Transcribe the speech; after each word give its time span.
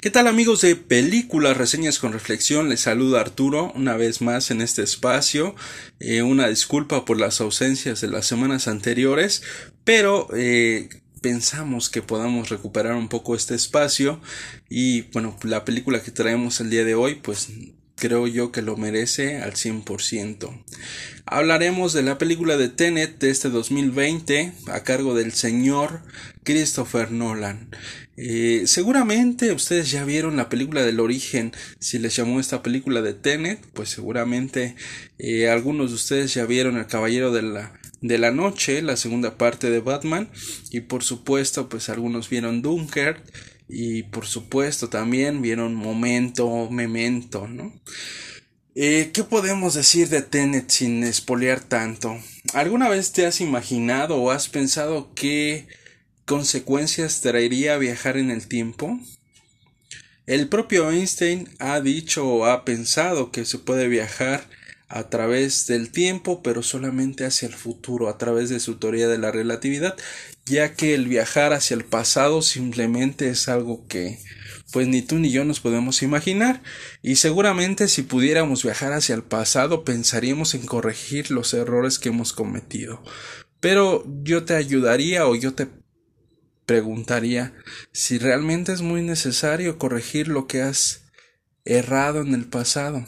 ¿Qué 0.00 0.10
tal 0.10 0.26
amigos 0.26 0.60
de 0.60 0.76
Películas, 0.76 1.56
Reseñas 1.56 1.98
con 1.98 2.12
Reflexión? 2.12 2.68
Les 2.68 2.80
saluda 2.80 3.20
Arturo 3.20 3.72
una 3.74 3.96
vez 3.96 4.20
más 4.20 4.50
en 4.50 4.60
este 4.60 4.82
espacio. 4.82 5.54
Eh, 5.98 6.22
una 6.22 6.48
disculpa 6.48 7.04
por 7.04 7.18
las 7.18 7.40
ausencias 7.40 8.00
de 8.00 8.08
las 8.08 8.26
semanas 8.26 8.68
anteriores, 8.68 9.42
pero 9.84 10.28
eh, 10.36 10.88
pensamos 11.22 11.88
que 11.88 12.02
podamos 12.02 12.50
recuperar 12.50 12.94
un 12.94 13.08
poco 13.08 13.34
este 13.34 13.54
espacio 13.54 14.20
y 14.68 15.02
bueno, 15.12 15.38
la 15.42 15.64
película 15.64 16.02
que 16.02 16.10
traemos 16.10 16.60
el 16.60 16.70
día 16.70 16.84
de 16.84 16.94
hoy 16.94 17.14
pues 17.14 17.48
creo 17.96 18.26
yo 18.26 18.52
que 18.52 18.62
lo 18.62 18.76
merece 18.76 19.38
al 19.38 19.52
100%. 19.52 20.64
Hablaremos 21.26 21.92
de 21.94 22.02
la 22.02 22.18
película 22.18 22.56
de 22.58 22.68
Tenet 22.68 23.18
de 23.18 23.30
este 23.30 23.48
2020 23.48 24.52
a 24.66 24.82
cargo 24.82 25.14
del 25.14 25.32
señor 25.32 26.02
Christopher 26.44 27.10
Nolan. 27.10 27.70
Eh, 28.16 28.64
seguramente 28.66 29.52
ustedes 29.52 29.90
ya 29.90 30.04
vieron 30.04 30.36
la 30.36 30.48
película 30.48 30.82
del 30.82 31.00
origen, 31.00 31.52
si 31.80 31.98
les 31.98 32.14
llamó 32.14 32.38
esta 32.38 32.62
película 32.62 33.02
de 33.02 33.14
Tenet, 33.14 33.60
pues 33.72 33.88
seguramente 33.88 34.76
eh, 35.18 35.48
algunos 35.48 35.90
de 35.90 35.96
ustedes 35.96 36.34
ya 36.34 36.46
vieron 36.46 36.76
El 36.76 36.86
Caballero 36.86 37.32
de 37.32 37.42
la, 37.42 37.80
de 38.00 38.18
la 38.18 38.30
Noche, 38.30 38.82
la 38.82 38.96
segunda 38.96 39.36
parte 39.36 39.70
de 39.70 39.80
Batman, 39.80 40.30
y 40.70 40.80
por 40.80 41.02
supuesto 41.02 41.68
pues 41.68 41.88
algunos 41.88 42.28
vieron 42.28 42.62
Dunker 42.62 43.20
y 43.68 44.04
por 44.04 44.26
supuesto 44.26 44.88
también 44.88 45.42
vieron 45.42 45.74
Momento, 45.74 46.70
Memento, 46.70 47.48
¿no? 47.48 47.72
Eh, 48.76 49.10
¿Qué 49.12 49.22
podemos 49.22 49.74
decir 49.74 50.08
de 50.08 50.20
Tenet 50.20 50.68
sin 50.68 51.04
espolear 51.04 51.60
tanto? 51.60 52.18
¿Alguna 52.54 52.88
vez 52.88 53.12
te 53.12 53.24
has 53.24 53.40
imaginado 53.40 54.16
o 54.16 54.32
has 54.32 54.48
pensado 54.48 55.12
qué 55.14 55.68
consecuencias 56.26 57.20
traería 57.20 57.76
viajar 57.78 58.16
en 58.16 58.30
el 58.30 58.46
tiempo? 58.46 58.98
El 60.26 60.48
propio 60.48 60.90
Einstein 60.90 61.48
ha 61.58 61.80
dicho 61.80 62.26
o 62.26 62.46
ha 62.46 62.64
pensado 62.64 63.30
que 63.30 63.44
se 63.44 63.58
puede 63.58 63.88
viajar 63.88 64.48
a 64.88 65.08
través 65.10 65.66
del 65.66 65.90
tiempo, 65.90 66.42
pero 66.42 66.62
solamente 66.62 67.24
hacia 67.24 67.48
el 67.48 67.54
futuro, 67.54 68.08
a 68.08 68.16
través 68.16 68.48
de 68.48 68.60
su 68.60 68.76
teoría 68.76 69.08
de 69.08 69.18
la 69.18 69.32
relatividad, 69.32 69.96
ya 70.46 70.74
que 70.74 70.94
el 70.94 71.08
viajar 71.08 71.52
hacia 71.52 71.74
el 71.74 71.84
pasado 71.84 72.42
simplemente 72.42 73.28
es 73.28 73.48
algo 73.48 73.86
que 73.86 74.18
pues 74.72 74.88
ni 74.88 75.02
tú 75.02 75.18
ni 75.18 75.30
yo 75.30 75.44
nos 75.44 75.60
podemos 75.60 76.02
imaginar 76.02 76.62
y 77.00 77.16
seguramente 77.16 77.86
si 77.86 78.02
pudiéramos 78.02 78.64
viajar 78.64 78.92
hacia 78.92 79.14
el 79.14 79.22
pasado 79.22 79.84
pensaríamos 79.84 80.54
en 80.54 80.66
corregir 80.66 81.30
los 81.30 81.54
errores 81.54 81.98
que 81.98 82.08
hemos 82.08 82.32
cometido. 82.32 83.02
Pero 83.60 84.04
yo 84.22 84.44
te 84.44 84.54
ayudaría 84.54 85.26
o 85.26 85.36
yo 85.36 85.54
te 85.54 85.68
preguntaría 86.66 87.54
si 87.92 88.18
realmente 88.18 88.72
es 88.72 88.82
muy 88.82 89.02
necesario 89.02 89.78
corregir 89.78 90.28
lo 90.28 90.46
que 90.46 90.62
has 90.62 91.02
errado 91.64 92.20
en 92.22 92.34
el 92.34 92.44
pasado. 92.44 93.06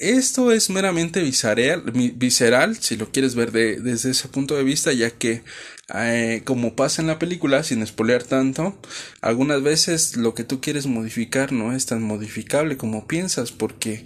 Esto 0.00 0.52
es 0.52 0.70
meramente 0.70 1.20
visceral, 1.22 1.82
visceral 1.92 2.76
si 2.76 2.96
lo 2.96 3.10
quieres 3.10 3.34
ver 3.34 3.50
desde 3.52 4.10
ese 4.10 4.28
punto 4.28 4.56
de 4.56 4.64
vista, 4.64 4.92
ya 4.92 5.10
que 5.10 5.42
eh, 5.94 6.42
como 6.44 6.76
pasa 6.76 7.02
en 7.02 7.08
la 7.08 7.18
película, 7.18 7.62
sin 7.64 7.82
espolear 7.82 8.22
tanto, 8.22 8.78
algunas 9.20 9.62
veces 9.62 10.16
lo 10.16 10.34
que 10.34 10.44
tú 10.44 10.60
quieres 10.60 10.86
modificar 10.86 11.52
no 11.52 11.74
es 11.74 11.86
tan 11.86 12.02
modificable 12.02 12.76
como 12.76 13.06
piensas, 13.06 13.52
porque 13.52 14.04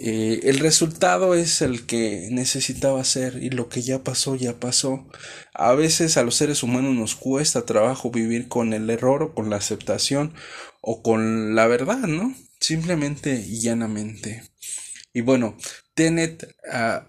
eh, 0.00 0.40
el 0.44 0.60
resultado 0.60 1.34
es 1.34 1.60
el 1.60 1.84
que 1.84 2.28
necesitaba 2.30 3.02
ser 3.02 3.42
y 3.42 3.50
lo 3.50 3.68
que 3.68 3.82
ya 3.82 4.04
pasó, 4.04 4.36
ya 4.36 4.60
pasó. 4.60 5.08
A 5.54 5.74
veces 5.74 6.16
a 6.16 6.22
los 6.22 6.36
seres 6.36 6.62
humanos 6.62 6.94
nos 6.94 7.16
cuesta 7.16 7.66
trabajo 7.66 8.12
vivir 8.12 8.46
con 8.46 8.72
el 8.72 8.88
error 8.90 9.22
o 9.24 9.34
con 9.34 9.50
la 9.50 9.56
aceptación 9.56 10.34
o 10.80 11.02
con 11.02 11.56
la 11.56 11.66
verdad, 11.66 12.06
¿no? 12.06 12.32
Simplemente 12.60 13.44
y 13.44 13.60
llanamente. 13.60 14.44
Y 15.12 15.22
bueno, 15.22 15.56
Tenet 15.94 16.46
a, 16.70 17.08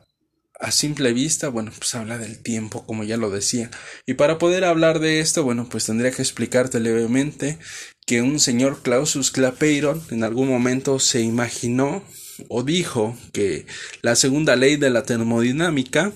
a 0.59 0.71
simple 0.71 1.13
vista, 1.13 1.49
bueno, 1.49 1.71
pues 1.77 1.93
habla 1.93 2.17
del 2.17 2.41
tiempo, 2.41 2.87
como 2.87 3.03
ya 3.03 3.17
lo 3.17 3.29
decía. 3.29 3.69
Y 4.07 4.15
para 4.15 4.39
poder 4.39 4.65
hablar 4.65 4.99
de 4.99 5.19
esto, 5.19 5.43
bueno, 5.43 5.69
pues 5.69 5.85
tendría 5.85 6.09
que 6.09 6.23
explicarte 6.23 6.79
levemente 6.79 7.59
que 8.07 8.23
un 8.23 8.39
señor 8.39 8.81
Clausius 8.81 9.29
Clapeyron 9.29 10.03
en 10.09 10.23
algún 10.23 10.49
momento 10.49 10.97
se 10.99 11.21
imaginó 11.21 12.03
o 12.47 12.63
dijo 12.63 13.17
que 13.33 13.65
la 14.01 14.15
segunda 14.15 14.55
ley 14.55 14.77
de 14.77 14.89
la 14.89 15.03
termodinámica 15.03 16.13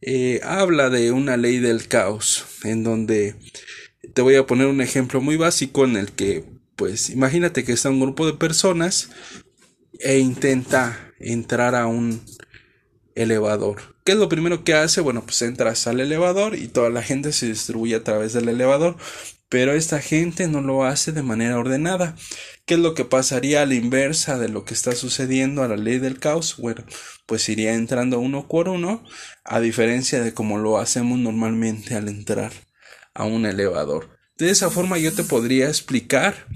eh, 0.00 0.40
habla 0.42 0.90
de 0.90 1.12
una 1.12 1.36
ley 1.36 1.58
del 1.58 1.88
caos, 1.88 2.46
en 2.64 2.84
donde 2.84 3.34
te 4.14 4.22
voy 4.22 4.36
a 4.36 4.46
poner 4.46 4.66
un 4.66 4.80
ejemplo 4.80 5.20
muy 5.20 5.36
básico 5.36 5.84
en 5.84 5.96
el 5.96 6.12
que, 6.12 6.44
pues, 6.76 7.10
imagínate 7.10 7.64
que 7.64 7.72
está 7.72 7.90
un 7.90 8.00
grupo 8.00 8.26
de 8.26 8.34
personas 8.34 9.10
e 9.98 10.18
intenta 10.18 11.12
entrar 11.18 11.74
a 11.74 11.86
un 11.86 12.20
elevador. 13.14 13.96
¿Qué 14.04 14.12
es 14.12 14.18
lo 14.18 14.28
primero 14.28 14.64
que 14.64 14.74
hace? 14.74 15.00
Bueno, 15.00 15.22
pues 15.24 15.42
entras 15.42 15.86
al 15.86 16.00
elevador 16.00 16.54
y 16.54 16.68
toda 16.68 16.90
la 16.90 17.02
gente 17.02 17.32
se 17.32 17.46
distribuye 17.46 17.96
a 17.96 18.04
través 18.04 18.32
del 18.32 18.48
elevador, 18.48 18.96
pero 19.48 19.72
esta 19.72 20.00
gente 20.00 20.46
no 20.46 20.60
lo 20.60 20.84
hace 20.84 21.12
de 21.12 21.22
manera 21.22 21.58
ordenada. 21.58 22.14
¿Qué 22.68 22.74
es 22.74 22.80
lo 22.80 22.92
que 22.92 23.06
pasaría 23.06 23.62
a 23.62 23.66
la 23.66 23.76
inversa 23.76 24.38
de 24.38 24.50
lo 24.50 24.66
que 24.66 24.74
está 24.74 24.94
sucediendo 24.94 25.62
a 25.62 25.68
la 25.68 25.78
ley 25.78 25.98
del 25.98 26.18
caos? 26.18 26.58
Bueno, 26.58 26.84
pues 27.24 27.48
iría 27.48 27.72
entrando 27.72 28.20
uno 28.20 28.46
por 28.46 28.68
uno, 28.68 29.02
a 29.42 29.58
diferencia 29.60 30.20
de 30.20 30.34
como 30.34 30.58
lo 30.58 30.76
hacemos 30.76 31.18
normalmente 31.18 31.94
al 31.94 32.10
entrar 32.10 32.52
a 33.14 33.24
un 33.24 33.46
elevador. 33.46 34.18
De 34.36 34.50
esa 34.50 34.68
forma 34.68 34.98
yo 34.98 35.14
te 35.14 35.24
podría 35.24 35.66
explicar 35.66 36.46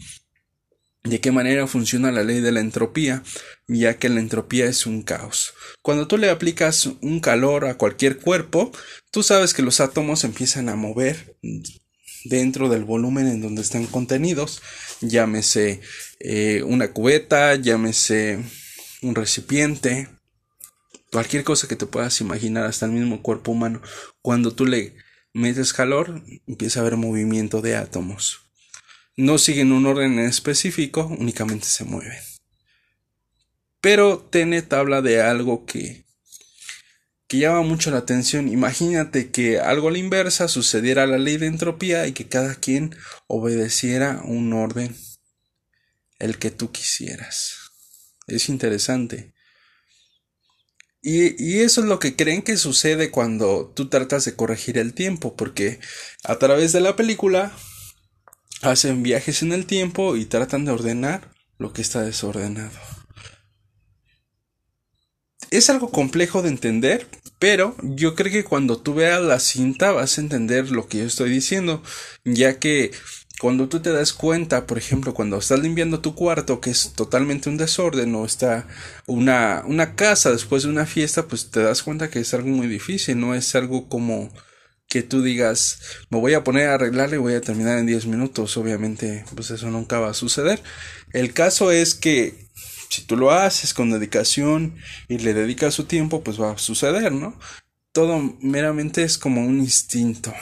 de 1.03 1.19
qué 1.19 1.33
manera 1.33 1.67
funciona 1.67 2.13
la 2.13 2.25
ley 2.25 2.43
de 2.43 2.53
la 2.53 2.61
entropía, 2.61 3.23
ya 3.67 3.97
que 3.97 4.11
la 4.11 4.21
entropía 4.21 4.67
es 4.67 4.85
un 4.85 5.01
caos. 5.01 5.55
Cuando 5.81 6.09
tú 6.09 6.19
le 6.19 6.29
aplicas 6.29 6.91
un 7.01 7.21
calor 7.21 7.65
a 7.65 7.79
cualquier 7.79 8.19
cuerpo, 8.19 8.71
tú 9.11 9.23
sabes 9.23 9.55
que 9.55 9.63
los 9.63 9.81
átomos 9.81 10.25
empiezan 10.25 10.69
a 10.69 10.77
mover 10.77 11.39
dentro 12.25 12.69
del 12.69 12.85
volumen 12.85 13.27
en 13.27 13.41
donde 13.41 13.63
están 13.63 13.87
contenidos, 13.87 14.63
llámese 15.01 15.81
eh, 16.21 16.63
una 16.65 16.93
cubeta, 16.93 17.55
llámese 17.57 18.39
un 19.03 19.15
recipiente, 19.15 20.09
cualquier 21.11 21.45
cosa 21.45 21.69
que 21.69 21.77
te 21.77 21.87
puedas 21.87 22.21
imaginar, 22.21 22.65
hasta 22.65 22.87
el 22.87 22.93
mismo 22.93 23.23
cuerpo 23.23 23.53
humano, 23.53 23.83
cuando 24.21 24.55
tú 24.55 24.67
le 24.67 24.95
metes 25.33 25.73
calor, 25.73 26.23
empieza 26.47 26.81
a 26.81 26.83
haber 26.83 26.97
movimiento 26.97 27.61
de 27.61 27.77
átomos 27.77 28.43
no 29.17 29.39
siguen 29.39 29.73
un 29.73 29.87
orden 29.87 30.19
específico, 30.19 31.07
únicamente 31.19 31.67
se 31.67 31.85
mueven. 31.85 32.19
Pero 33.81 34.19
Tenet 34.19 34.73
habla 34.73 35.03
de 35.03 35.21
algo 35.21 35.67
que, 35.67 36.05
que 37.33 37.39
llama 37.39 37.63
mucho 37.63 37.91
la 37.91 37.97
atención. 37.97 38.47
Imagínate 38.47 39.31
que 39.31 39.59
algo 39.59 39.89
a 39.89 39.93
la 39.93 39.97
inversa 39.97 40.49
sucediera 40.49 41.05
a 41.05 41.07
la 41.07 41.17
ley 41.17 41.39
de 41.39 41.47
entropía 41.47 42.07
y 42.07 42.13
que 42.13 42.29
cada 42.29 42.57
quien 42.57 42.95
obedeciera 43.27 44.21
un 44.23 44.53
orden, 44.53 44.95
el 46.19 46.39
que 46.39 46.51
tú 46.51 46.73
quisieras. 46.73 47.73
Es 48.27 48.51
interesante. 48.51 49.33
Y, 51.01 51.43
y, 51.43 51.61
eso 51.61 51.81
es 51.81 51.87
lo 51.87 51.99
que 51.99 52.17
creen 52.17 52.43
que 52.43 52.59
sucede 52.59 53.11
cuando 53.11 53.73
tú 53.75 53.89
tratas 53.89 54.27
de 54.27 54.37
corregir 54.37 54.77
el 54.77 54.93
tiempo, 54.93 55.35
porque 55.35 55.81
a 56.25 56.39
través 56.39 56.73
de 56.73 56.83
la 56.83 56.97
película 56.97 57.51
hacen 58.61 59.03
viajes 59.03 59.41
en 59.41 59.53
el 59.53 59.65
tiempo 59.65 60.17
y 60.17 60.27
tratan 60.27 60.67
de 60.67 60.73
ordenar 60.73 61.33
lo 61.57 61.73
que 61.73 61.81
está 61.81 62.03
desordenado. 62.03 62.79
Es 65.53 65.69
algo 65.69 65.91
complejo 65.91 66.41
de 66.41 66.49
entender, 66.49 67.07
pero 67.39 67.77
yo 67.83 68.15
creo 68.15 68.33
que 68.33 68.43
cuando 68.43 68.79
tú 68.79 68.95
veas 68.95 69.21
la 69.21 69.39
cinta 69.39 69.93
vas 69.93 70.17
a 70.17 70.23
entender 70.23 70.71
lo 70.71 70.89
que 70.89 71.01
yo 71.01 71.05
estoy 71.05 71.29
diciendo, 71.29 71.83
ya 72.25 72.59
que 72.59 72.91
cuando 73.39 73.69
tú 73.69 73.81
te 73.81 73.93
das 73.93 74.15
cuenta, 74.15 74.67
por 74.67 74.79
ejemplo, 74.79 75.13
cuando 75.13 75.37
estás 75.37 75.61
limpiando 75.61 76.01
tu 76.01 76.15
cuarto, 76.15 76.63
que 76.63 76.71
es 76.71 76.95
totalmente 76.95 77.51
un 77.51 77.59
desorden, 77.59 78.15
o 78.15 78.25
está 78.25 78.67
una, 79.07 79.63
una 79.67 79.95
casa 79.95 80.33
después 80.33 80.63
de 80.63 80.71
una 80.71 80.87
fiesta, 80.87 81.27
pues 81.27 81.51
te 81.51 81.61
das 81.61 81.83
cuenta 81.83 82.09
que 82.09 82.21
es 82.21 82.33
algo 82.33 82.49
muy 82.49 82.67
difícil, 82.67 83.21
no 83.21 83.35
es 83.35 83.55
algo 83.55 83.91
como 83.91 84.33
que 84.89 85.03
tú 85.03 85.23
digas, 85.23 85.81
me 86.09 86.19
voy 86.19 86.33
a 86.33 86.45
poner 86.45 86.69
a 86.69 86.75
arreglarle 86.75 87.17
y 87.17 87.19
voy 87.19 87.35
a 87.35 87.43
terminar 87.43 87.77
en 87.77 87.85
10 87.85 88.07
minutos. 88.07 88.57
Obviamente, 88.57 89.27
pues 89.35 89.51
eso 89.51 89.71
nunca 89.71 89.99
va 89.99 90.09
a 90.09 90.15
suceder. 90.15 90.63
El 91.13 91.35
caso 91.35 91.71
es 91.71 91.95
que 91.95 92.42
si 92.93 93.03
tú 93.03 93.17
lo 93.17 93.31
haces 93.31 93.73
con 93.73 93.91
dedicación 93.91 94.77
y 95.09 95.17
le 95.17 95.33
dedicas 95.33 95.73
su 95.73 95.85
tiempo, 95.85 96.23
pues 96.23 96.39
va 96.39 96.53
a 96.53 96.59
suceder, 96.59 97.11
¿no? 97.11 97.39
Todo 97.93 98.37
meramente 98.43 99.03
es 99.03 99.17
como 99.17 99.41
un 99.41 99.61
instinto. 99.61 100.35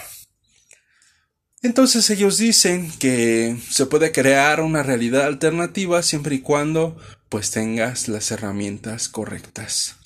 Entonces 1.62 2.10
ellos 2.10 2.38
dicen 2.38 2.90
que 2.98 3.56
se 3.70 3.86
puede 3.86 4.10
crear 4.10 4.62
una 4.62 4.82
realidad 4.82 5.26
alternativa 5.26 6.02
siempre 6.02 6.34
y 6.34 6.40
cuando 6.40 6.96
pues 7.28 7.52
tengas 7.52 8.08
las 8.08 8.32
herramientas 8.32 9.08
correctas. 9.08 9.96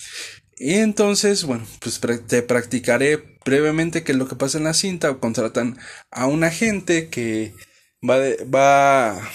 Y 0.57 0.75
entonces, 0.75 1.45
bueno, 1.45 1.65
pues 1.79 1.99
te 2.27 2.43
practicaré 2.43 3.39
brevemente 3.43 4.03
qué 4.03 4.11
es 4.11 4.17
lo 4.19 4.27
que 4.27 4.35
pasa 4.35 4.59
en 4.59 4.65
la 4.65 4.75
cinta. 4.75 5.15
Contratan 5.15 5.79
a 6.11 6.27
un 6.27 6.43
agente 6.43 7.09
que 7.09 7.55
va, 8.07 8.17
va 8.53 9.17
a 9.17 9.31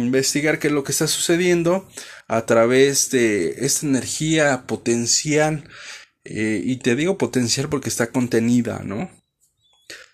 investigar 0.00 0.58
qué 0.58 0.68
es 0.68 0.72
lo 0.72 0.84
que 0.84 0.92
está 0.92 1.06
sucediendo 1.06 1.88
a 2.28 2.46
través 2.46 3.10
de 3.10 3.64
esta 3.64 3.86
energía 3.86 4.66
potencial 4.66 5.68
eh, 6.24 6.60
y 6.64 6.76
te 6.76 6.96
digo 6.96 7.18
potencial 7.18 7.68
porque 7.68 7.88
está 7.88 8.10
contenida, 8.10 8.82
¿no? 8.84 9.10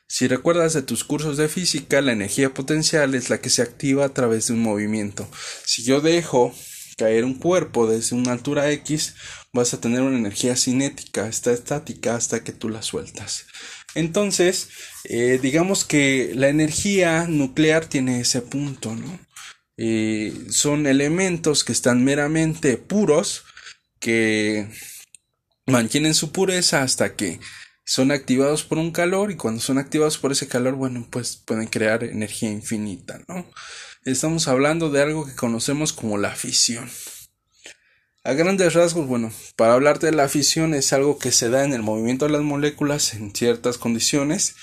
Si 0.08 0.28
recuerdas 0.28 0.72
de 0.72 0.82
tus 0.82 1.02
cursos 1.02 1.36
de 1.36 1.48
física, 1.48 2.00
la 2.00 2.12
energía 2.12 2.54
potencial 2.54 3.14
es 3.14 3.28
la 3.28 3.40
que 3.40 3.50
se 3.50 3.62
activa 3.62 4.04
a 4.04 4.14
través 4.14 4.46
de 4.46 4.54
un 4.54 4.62
movimiento. 4.62 5.28
Si 5.64 5.82
yo 5.82 6.00
dejo 6.00 6.54
caer 6.96 7.24
un 7.24 7.34
cuerpo 7.34 7.88
desde 7.88 8.14
una 8.14 8.32
altura 8.32 8.70
X, 8.70 9.14
vas 9.52 9.74
a 9.74 9.80
tener 9.80 10.02
una 10.02 10.16
energía 10.16 10.56
cinética, 10.56 11.26
está 11.26 11.52
estática 11.52 12.14
hasta 12.14 12.44
que 12.44 12.52
tú 12.52 12.68
la 12.68 12.82
sueltas. 12.82 13.46
Entonces, 13.94 14.68
eh, 15.04 15.38
digamos 15.42 15.84
que 15.84 16.32
la 16.34 16.48
energía 16.48 17.26
nuclear 17.26 17.86
tiene 17.86 18.20
ese 18.20 18.42
punto, 18.42 18.94
¿no? 18.94 19.25
Eh, 19.76 20.32
son 20.50 20.86
elementos 20.86 21.64
que 21.64 21.72
están 21.72 22.04
meramente 22.04 22.76
puros, 22.78 23.44
que 24.00 24.68
mantienen 25.66 26.14
su 26.14 26.32
pureza 26.32 26.82
hasta 26.82 27.14
que 27.14 27.40
son 27.84 28.10
activados 28.10 28.64
por 28.64 28.78
un 28.78 28.90
calor 28.90 29.30
y 29.30 29.36
cuando 29.36 29.60
son 29.60 29.78
activados 29.78 30.18
por 30.18 30.32
ese 30.32 30.48
calor, 30.48 30.74
bueno, 30.74 31.06
pues 31.10 31.36
pueden 31.36 31.68
crear 31.68 32.04
energía 32.04 32.50
infinita, 32.50 33.20
¿no? 33.28 33.48
Estamos 34.04 34.48
hablando 34.48 34.90
de 34.90 35.02
algo 35.02 35.26
que 35.26 35.34
conocemos 35.34 35.92
como 35.92 36.18
la 36.18 36.34
fisión. 36.34 36.90
A 38.24 38.32
grandes 38.32 38.74
rasgos, 38.74 39.06
bueno, 39.06 39.32
para 39.54 39.74
hablarte 39.74 40.06
de 40.06 40.12
la 40.12 40.28
fisión 40.28 40.74
es 40.74 40.92
algo 40.92 41.18
que 41.18 41.30
se 41.30 41.48
da 41.48 41.64
en 41.64 41.72
el 41.72 41.82
movimiento 41.82 42.26
de 42.26 42.32
las 42.32 42.42
moléculas 42.42 43.14
en 43.14 43.32
ciertas 43.34 43.78
condiciones 43.78 44.56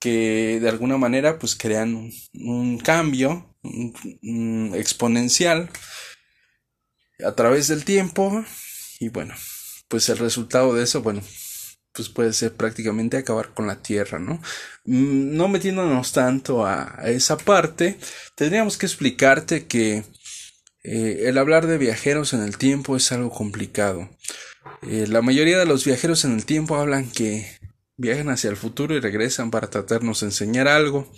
que 0.00 0.58
de 0.60 0.68
alguna 0.68 0.96
manera 0.96 1.38
pues 1.38 1.56
crean 1.56 2.10
un, 2.34 2.78
cambio 2.78 3.56
exponencial 4.74 5.70
a 7.24 7.32
través 7.32 7.68
del 7.68 7.84
tiempo 7.84 8.44
y 9.00 9.08
bueno, 9.08 9.34
pues 9.88 10.08
el 10.08 10.18
resultado 10.18 10.74
de 10.74 10.84
eso, 10.84 11.02
bueno, 11.02 11.22
pues 11.92 12.08
puede 12.08 12.32
ser 12.32 12.54
prácticamente 12.54 13.16
acabar 13.16 13.54
con 13.54 13.66
la 13.66 13.82
Tierra, 13.82 14.18
¿no? 14.18 14.40
Mm, 14.84 15.36
no 15.36 15.48
metiéndonos 15.48 16.12
tanto 16.12 16.66
a, 16.66 16.96
esa 17.06 17.36
parte, 17.36 17.98
tendríamos 18.36 18.76
que 18.76 18.86
explicarte 18.86 19.66
que 19.66 20.04
eh, 20.84 21.24
el 21.24 21.38
hablar 21.38 21.66
de 21.66 21.78
viajeros 21.78 22.32
en 22.34 22.42
el 22.42 22.56
tiempo 22.56 22.96
es 22.96 23.10
algo 23.12 23.30
complicado. 23.30 24.08
Eh, 24.82 25.06
la 25.08 25.22
mayoría 25.22 25.58
de 25.58 25.66
los 25.66 25.84
viajeros 25.84 26.24
en 26.24 26.34
el 26.34 26.44
tiempo 26.44 26.76
hablan 26.76 27.10
que 27.10 27.50
viajan 27.98 28.30
hacia 28.30 28.48
el 28.48 28.56
futuro 28.56 28.94
y 28.94 29.00
regresan 29.00 29.50
para 29.50 29.68
tratarnos 29.68 30.20
de 30.20 30.26
enseñar 30.28 30.68
algo. 30.68 31.12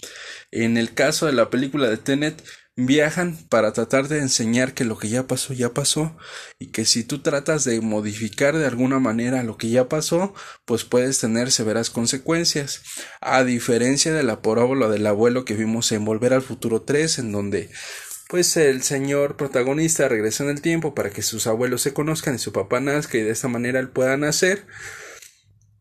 En 0.50 0.76
el 0.76 0.94
caso 0.94 1.26
de 1.26 1.32
la 1.32 1.50
película 1.50 1.88
de 1.88 1.98
Tenet, 1.98 2.42
viajan 2.74 3.36
para 3.48 3.72
tratar 3.72 4.08
de 4.08 4.18
enseñar 4.18 4.74
que 4.74 4.84
lo 4.84 4.98
que 4.98 5.08
ya 5.08 5.26
pasó 5.26 5.52
ya 5.52 5.74
pasó 5.74 6.16
y 6.58 6.68
que 6.68 6.84
si 6.84 7.04
tú 7.04 7.20
tratas 7.20 7.64
de 7.64 7.80
modificar 7.80 8.56
de 8.56 8.66
alguna 8.66 8.98
manera 8.98 9.42
lo 9.42 9.56
que 9.56 9.68
ya 9.68 9.88
pasó, 9.88 10.34
pues 10.64 10.84
puedes 10.84 11.18
tener 11.18 11.52
severas 11.52 11.90
consecuencias. 11.90 12.82
A 13.20 13.44
diferencia 13.44 14.12
de 14.12 14.22
la 14.22 14.42
parábola 14.42 14.88
del 14.88 15.06
abuelo 15.06 15.44
que 15.44 15.54
vimos 15.54 15.92
en 15.92 16.04
Volver 16.04 16.32
al 16.32 16.42
Futuro 16.42 16.82
3, 16.82 17.18
en 17.18 17.32
donde 17.32 17.70
pues 18.28 18.56
el 18.56 18.82
señor 18.82 19.36
protagonista 19.36 20.08
regresa 20.08 20.44
en 20.44 20.50
el 20.50 20.62
tiempo 20.62 20.94
para 20.94 21.10
que 21.10 21.22
sus 21.22 21.48
abuelos 21.48 21.82
se 21.82 21.92
conozcan 21.92 22.36
y 22.36 22.38
su 22.38 22.52
papá 22.52 22.78
nazca 22.78 23.18
y 23.18 23.22
de 23.22 23.30
esta 23.30 23.48
manera 23.48 23.80
él 23.80 23.90
pueda 23.90 24.16
nacer. 24.16 24.66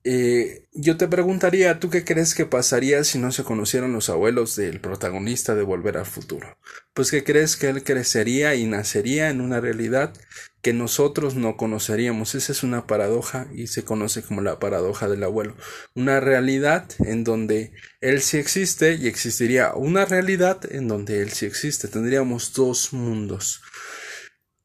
Eh, 0.05 0.67
yo 0.71 0.95
te 0.95 1.09
preguntaría, 1.09 1.79
¿tú 1.79 1.89
qué 1.89 2.05
crees 2.05 2.33
que 2.33 2.45
pasaría 2.45 3.03
si 3.03 3.19
no 3.19 3.31
se 3.31 3.43
conocieran 3.43 3.91
los 3.91 4.09
abuelos 4.09 4.55
del 4.55 4.79
protagonista 4.79 5.55
de 5.55 5.63
Volver 5.63 5.97
al 5.97 6.05
Futuro? 6.05 6.57
Pues 6.93 7.11
que 7.11 7.23
crees 7.23 7.57
que 7.57 7.67
él 7.67 7.83
crecería 7.83 8.55
y 8.55 8.65
nacería 8.65 9.29
en 9.29 9.41
una 9.41 9.59
realidad 9.59 10.13
que 10.61 10.73
nosotros 10.73 11.35
no 11.35 11.57
conoceríamos. 11.57 12.35
Esa 12.35 12.53
es 12.53 12.63
una 12.63 12.87
paradoja 12.87 13.47
y 13.53 13.67
se 13.67 13.83
conoce 13.83 14.21
como 14.21 14.41
la 14.41 14.59
paradoja 14.59 15.09
del 15.09 15.23
abuelo. 15.23 15.55
Una 15.95 16.19
realidad 16.19 16.89
en 16.99 17.23
donde 17.25 17.73
él 17.99 18.21
sí 18.21 18.37
existe 18.37 18.95
y 18.95 19.07
existiría 19.07 19.73
una 19.73 20.05
realidad 20.05 20.59
en 20.69 20.87
donde 20.87 21.21
él 21.21 21.31
sí 21.31 21.45
existe. 21.45 21.89
Tendríamos 21.89 22.53
dos 22.53 22.93
mundos. 22.93 23.61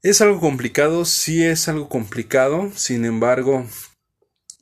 Es 0.02 0.20
algo 0.20 0.38
complicado, 0.38 1.04
sí 1.06 1.42
es 1.42 1.66
algo 1.66 1.88
complicado, 1.88 2.70
sin 2.76 3.04
embargo, 3.06 3.66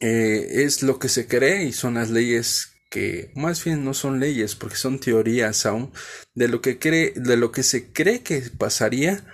eh, 0.02 0.64
es 0.64 0.82
lo 0.82 0.98
que 0.98 1.08
se 1.08 1.26
cree 1.26 1.64
y 1.64 1.72
son 1.72 1.94
las 1.94 2.10
leyes 2.10 2.74
que 2.90 3.30
más 3.34 3.64
bien 3.64 3.84
no 3.84 3.94
son 3.94 4.20
leyes 4.20 4.54
porque 4.54 4.76
son 4.76 4.98
teorías 4.98 5.64
aún 5.64 5.92
de 6.34 6.48
lo 6.48 6.60
que 6.60 6.78
cree 6.78 7.14
de 7.16 7.38
lo 7.38 7.52
que 7.52 7.62
se 7.62 7.92
cree 7.92 8.22
que 8.22 8.42
pasaría 8.58 9.24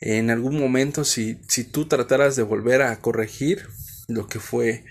en 0.00 0.30
algún 0.30 0.60
momento 0.60 1.04
si, 1.04 1.40
si 1.48 1.64
tú 1.64 1.88
trataras 1.88 2.36
de 2.36 2.44
volver 2.44 2.82
a 2.82 3.00
corregir 3.00 3.66
lo 4.06 4.28
que 4.28 4.38
fue 4.38 4.84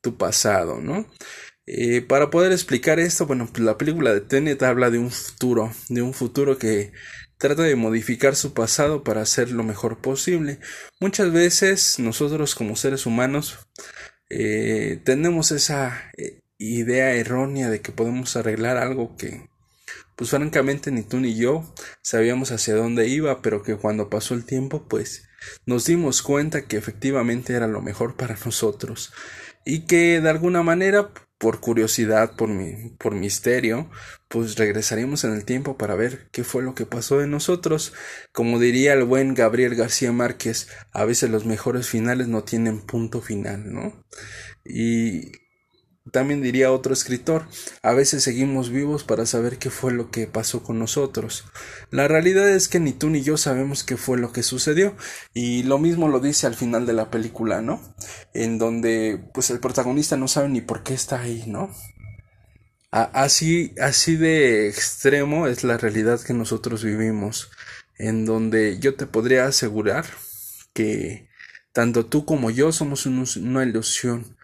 tu 0.00 0.16
pasado, 0.16 0.80
¿no? 0.80 1.06
Eh, 1.66 2.00
para 2.00 2.30
poder 2.30 2.52
explicar 2.52 2.98
esto, 2.98 3.26
bueno, 3.26 3.46
pues 3.52 3.62
la 3.62 3.76
película 3.76 4.14
de 4.14 4.22
Tenet 4.22 4.62
habla 4.62 4.90
de 4.90 4.98
un 4.98 5.10
futuro, 5.10 5.70
de 5.90 6.00
un 6.02 6.14
futuro 6.14 6.56
que 6.58 6.92
trata 7.36 7.62
de 7.62 7.76
modificar 7.76 8.36
su 8.36 8.54
pasado 8.54 9.04
para 9.04 9.20
hacer 9.20 9.50
lo 9.52 9.64
mejor 9.64 10.00
posible. 10.00 10.60
Muchas 10.98 11.30
veces 11.32 11.98
nosotros 11.98 12.54
como 12.54 12.74
seres 12.74 13.06
humanos 13.06 13.58
eh, 14.30 15.00
tenemos 15.04 15.52
esa 15.52 16.10
eh, 16.16 16.40
idea 16.58 17.14
errónea 17.14 17.70
de 17.70 17.80
que 17.80 17.92
podemos 17.92 18.36
arreglar 18.36 18.76
algo 18.76 19.16
que, 19.16 19.48
pues 20.16 20.30
francamente 20.30 20.90
ni 20.90 21.02
tú 21.02 21.20
ni 21.20 21.34
yo 21.36 21.72
sabíamos 22.02 22.50
hacia 22.52 22.74
dónde 22.74 23.08
iba, 23.08 23.40
pero 23.42 23.62
que 23.62 23.76
cuando 23.76 24.10
pasó 24.10 24.34
el 24.34 24.44
tiempo, 24.44 24.86
pues 24.88 25.28
nos 25.66 25.86
dimos 25.86 26.22
cuenta 26.22 26.66
que 26.66 26.76
efectivamente 26.76 27.54
era 27.54 27.66
lo 27.68 27.80
mejor 27.80 28.16
para 28.16 28.36
nosotros 28.44 29.12
y 29.64 29.86
que 29.86 30.20
de 30.20 30.28
alguna 30.28 30.62
manera 30.62 31.10
por 31.38 31.60
curiosidad, 31.60 32.34
por, 32.36 32.48
mi, 32.48 32.90
por 32.98 33.14
misterio, 33.14 33.88
pues 34.28 34.56
regresaremos 34.56 35.24
en 35.24 35.32
el 35.32 35.44
tiempo 35.44 35.78
para 35.78 35.94
ver 35.94 36.28
qué 36.32 36.44
fue 36.44 36.62
lo 36.62 36.74
que 36.74 36.84
pasó 36.84 37.18
de 37.18 37.28
nosotros. 37.28 37.92
Como 38.32 38.58
diría 38.58 38.92
el 38.92 39.04
buen 39.04 39.34
Gabriel 39.34 39.76
García 39.76 40.12
Márquez, 40.12 40.68
a 40.92 41.04
veces 41.04 41.30
los 41.30 41.46
mejores 41.46 41.88
finales 41.88 42.28
no 42.28 42.44
tienen 42.44 42.80
punto 42.80 43.22
final, 43.22 43.72
¿no? 43.72 44.04
Y 44.64 45.32
también 46.12 46.42
diría 46.42 46.72
otro 46.72 46.92
escritor, 46.92 47.46
a 47.82 47.92
veces 47.92 48.22
seguimos 48.22 48.70
vivos 48.70 49.04
para 49.04 49.26
saber 49.26 49.58
qué 49.58 49.70
fue 49.70 49.92
lo 49.92 50.10
que 50.10 50.26
pasó 50.26 50.62
con 50.62 50.78
nosotros. 50.78 51.44
La 51.90 52.08
realidad 52.08 52.48
es 52.48 52.68
que 52.68 52.80
ni 52.80 52.92
tú 52.92 53.10
ni 53.10 53.22
yo 53.22 53.36
sabemos 53.36 53.84
qué 53.84 53.96
fue 53.96 54.18
lo 54.18 54.32
que 54.32 54.42
sucedió 54.42 54.96
y 55.34 55.62
lo 55.64 55.78
mismo 55.78 56.08
lo 56.08 56.20
dice 56.20 56.46
al 56.46 56.54
final 56.54 56.86
de 56.86 56.92
la 56.92 57.10
película, 57.10 57.62
¿no? 57.62 57.80
En 58.34 58.58
donde 58.58 59.22
pues 59.34 59.50
el 59.50 59.60
protagonista 59.60 60.16
no 60.16 60.28
sabe 60.28 60.48
ni 60.48 60.60
por 60.60 60.82
qué 60.82 60.94
está 60.94 61.20
ahí, 61.20 61.44
¿no? 61.46 61.70
así, 62.90 63.74
así 63.80 64.16
de 64.16 64.68
extremo 64.68 65.46
es 65.46 65.62
la 65.62 65.76
realidad 65.76 66.20
que 66.20 66.32
nosotros 66.32 66.82
vivimos, 66.84 67.50
en 67.98 68.24
donde 68.24 68.78
yo 68.78 68.94
te 68.94 69.06
podría 69.06 69.46
asegurar 69.46 70.06
que 70.72 71.28
tanto 71.72 72.06
tú 72.06 72.24
como 72.24 72.50
yo 72.50 72.72
somos 72.72 73.06
una 73.06 73.62
ilusión 73.62 74.37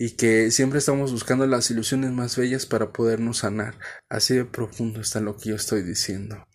y 0.00 0.12
que 0.12 0.50
siempre 0.50 0.78
estamos 0.78 1.12
buscando 1.12 1.46
las 1.46 1.70
ilusiones 1.70 2.10
más 2.10 2.34
bellas 2.34 2.64
para 2.64 2.90
podernos 2.90 3.40
sanar. 3.40 3.78
Así 4.08 4.34
de 4.34 4.46
profundo 4.46 5.02
está 5.02 5.20
lo 5.20 5.36
que 5.36 5.50
yo 5.50 5.56
estoy 5.56 5.82
diciendo. 5.82 6.46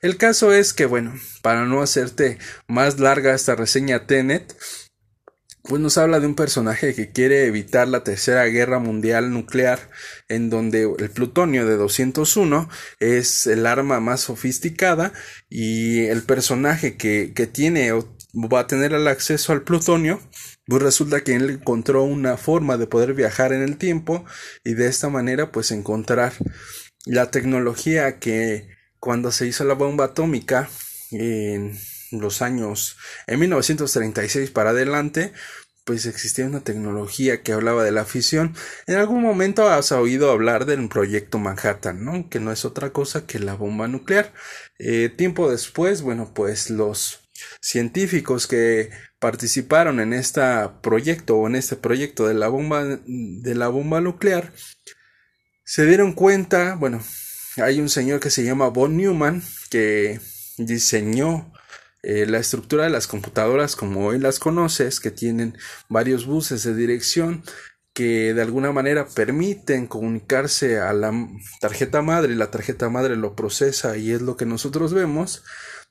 El 0.00 0.16
caso 0.16 0.50
es 0.50 0.72
que, 0.72 0.86
bueno, 0.86 1.12
para 1.42 1.66
no 1.66 1.82
hacerte 1.82 2.38
más 2.66 2.98
larga 2.98 3.34
esta 3.34 3.54
reseña 3.54 4.06
Tenet, 4.06 4.56
pues 5.64 5.82
nos 5.82 5.98
habla 5.98 6.20
de 6.20 6.26
un 6.26 6.36
personaje 6.36 6.94
que 6.94 7.12
quiere 7.12 7.44
evitar 7.44 7.86
la 7.86 8.02
tercera 8.02 8.46
guerra 8.46 8.78
mundial 8.78 9.30
nuclear, 9.30 9.90
en 10.28 10.48
donde 10.48 10.90
el 10.98 11.10
plutonio 11.10 11.66
de 11.66 11.76
201 11.76 12.70
es 12.98 13.46
el 13.46 13.66
arma 13.66 14.00
más 14.00 14.22
sofisticada 14.22 15.12
y 15.50 16.06
el 16.06 16.22
personaje 16.22 16.96
que, 16.96 17.34
que 17.34 17.46
tiene 17.46 17.92
o 17.92 18.16
va 18.34 18.60
a 18.60 18.66
tener 18.66 18.94
el 18.94 19.06
acceso 19.06 19.52
al 19.52 19.64
plutonio 19.64 20.18
pues 20.66 20.82
resulta 20.82 21.22
que 21.22 21.34
él 21.34 21.50
encontró 21.50 22.02
una 22.02 22.36
forma 22.36 22.76
de 22.76 22.86
poder 22.86 23.14
viajar 23.14 23.52
en 23.52 23.62
el 23.62 23.76
tiempo 23.76 24.24
y 24.64 24.74
de 24.74 24.88
esta 24.88 25.08
manera 25.08 25.52
pues 25.52 25.70
encontrar 25.70 26.32
la 27.04 27.30
tecnología 27.30 28.18
que 28.18 28.68
cuando 28.98 29.30
se 29.30 29.46
hizo 29.46 29.64
la 29.64 29.74
bomba 29.74 30.06
atómica 30.06 30.68
en 31.10 31.78
los 32.10 32.42
años 32.42 32.96
en 33.26 33.40
1936 33.40 34.50
para 34.50 34.70
adelante 34.70 35.32
pues 35.86 36.04
existía 36.06 36.44
una 36.44 36.64
tecnología 36.64 37.42
que 37.44 37.52
hablaba 37.52 37.84
de 37.84 37.92
la 37.92 38.04
fisión. 38.04 38.56
En 38.88 38.96
algún 38.96 39.22
momento 39.22 39.68
has 39.68 39.92
oído 39.92 40.32
hablar 40.32 40.66
del 40.66 40.88
proyecto 40.88 41.38
Manhattan, 41.38 42.04
¿no? 42.04 42.28
Que 42.28 42.40
no 42.40 42.50
es 42.50 42.64
otra 42.64 42.90
cosa 42.92 43.24
que 43.24 43.38
la 43.38 43.54
bomba 43.54 43.86
nuclear. 43.86 44.32
Eh, 44.80 45.10
tiempo 45.16 45.48
después, 45.48 46.02
bueno, 46.02 46.32
pues 46.34 46.70
los 46.70 47.25
científicos 47.60 48.46
que 48.46 48.90
participaron 49.18 50.00
en 50.00 50.12
este 50.12 50.42
proyecto 50.82 51.36
o 51.36 51.46
en 51.46 51.56
este 51.56 51.76
proyecto 51.76 52.26
de 52.26 52.34
la 52.34 52.48
bomba 52.48 52.84
de 52.84 53.54
la 53.54 53.68
bomba 53.68 54.00
nuclear 54.00 54.52
se 55.66 55.84
dieron 55.84 56.12
cuenta, 56.12 56.76
bueno, 56.76 57.02
hay 57.56 57.80
un 57.80 57.88
señor 57.88 58.20
que 58.20 58.30
se 58.30 58.44
llama 58.44 58.68
Von 58.68 58.96
Neumann 58.96 59.42
que 59.68 60.20
diseñó 60.58 61.52
eh, 62.04 62.24
la 62.24 62.38
estructura 62.38 62.84
de 62.84 62.90
las 62.90 63.08
computadoras 63.08 63.74
como 63.74 64.06
hoy 64.06 64.20
las 64.20 64.38
conoces, 64.38 65.00
que 65.00 65.10
tienen 65.10 65.58
varios 65.88 66.24
buses 66.24 66.62
de 66.62 66.72
dirección 66.72 67.42
que 67.92 68.32
de 68.32 68.42
alguna 68.42 68.70
manera 68.70 69.08
permiten 69.08 69.88
comunicarse 69.88 70.78
a 70.78 70.92
la 70.92 71.12
tarjeta 71.60 72.00
madre 72.00 72.32
y 72.32 72.36
la 72.36 72.52
tarjeta 72.52 72.88
madre 72.88 73.16
lo 73.16 73.34
procesa 73.34 73.96
y 73.96 74.12
es 74.12 74.22
lo 74.22 74.36
que 74.36 74.46
nosotros 74.46 74.94
vemos, 74.94 75.42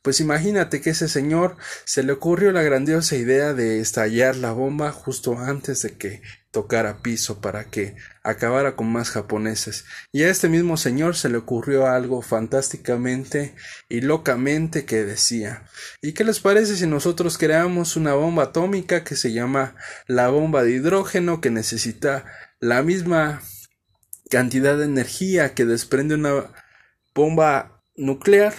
pues 0.06 0.20
imagínate 0.20 0.82
que 0.82 0.92
ese 0.92 1.10
señor 1.10 1.58
se 1.84 2.04
le 2.04 2.12
ocurrió 2.12 2.52
la 2.52 2.62
grandiosa 2.62 3.16
idea 3.16 3.56
de 3.56 3.80
estallar 3.80 4.36
la 4.36 4.52
bomba 4.52 4.92
justo 4.92 5.40
antes 5.40 5.82
de 5.82 5.98
que 5.98 6.22
tocara 6.52 7.02
piso 7.02 7.42
para 7.42 7.72
que 7.72 7.96
acabara 8.22 8.76
con 8.76 8.86
más 8.86 9.10
japoneses. 9.10 9.86
Y 10.12 10.22
a 10.22 10.30
este 10.30 10.48
mismo 10.48 10.78
señor 10.78 11.16
se 11.16 11.30
le 11.30 11.38
ocurrió 11.38 11.88
algo 11.88 12.22
fantásticamente 12.22 13.56
y 13.90 14.02
locamente 14.02 14.86
que 14.86 15.04
decía 15.04 15.64
¿Y 16.04 16.14
qué 16.14 16.24
les 16.24 16.40
parece 16.40 16.76
si 16.76 16.86
nosotros 16.86 17.40
creamos 17.40 17.96
una 17.96 18.14
bomba 18.14 18.44
atómica 18.44 19.04
que 19.04 19.16
se 19.16 19.34
llama 19.34 19.76
la 20.06 20.28
bomba 20.28 20.64
de 20.64 20.74
hidrógeno 20.74 21.42
que 21.42 21.50
necesita 21.50 22.26
la 22.60 22.84
misma 22.84 23.42
cantidad 24.30 24.78
de 24.78 24.86
energía 24.86 25.56
que 25.56 25.66
desprende 25.66 26.14
una 26.14 26.52
bomba 27.16 27.82
nuclear 27.96 28.54